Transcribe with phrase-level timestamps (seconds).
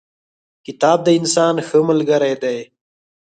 [0.65, 2.59] کتاب د انسان ښه ملګری دی.